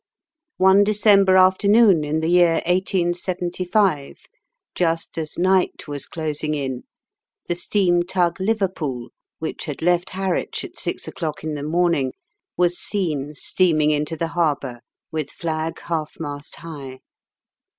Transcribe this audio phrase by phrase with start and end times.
[0.57, 4.25] One December afternoon in the year 1875,
[4.73, 6.85] just as night was closing in,
[7.47, 12.13] the steam tug Liverpool, which had left Harwich at six o'clock in the morning,
[12.57, 14.79] was seen steaming into the harbour
[15.11, 17.01] with flag half mast high.